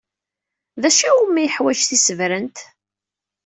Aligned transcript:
D 0.81 0.83
acu 0.89 1.09
umi 1.23 1.43
yeḥwaj 1.43 1.79
tisebrent? 1.89 2.57